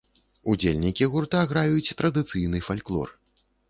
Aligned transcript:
Удзельнікі 0.53 1.09
гурта 1.13 1.45
граюць 1.53 1.93
традыцыйны 2.03 2.67
фальклор. 2.73 3.19